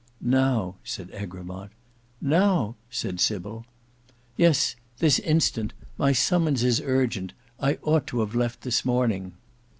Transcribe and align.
"Now," 0.23 0.77
said 0.83 1.11
Egremont. 1.13 1.73
"Now!" 2.19 2.75
said 2.89 3.19
Sybil. 3.19 3.67
"Yes; 4.35 4.75
this 4.97 5.19
instant. 5.19 5.73
My 5.95 6.11
summons 6.11 6.63
is 6.63 6.81
urgent. 6.83 7.33
I 7.59 7.77
ought 7.83 8.07
to 8.07 8.21
have 8.21 8.33
left 8.33 8.61
this 8.61 8.83
morning. 8.83 9.33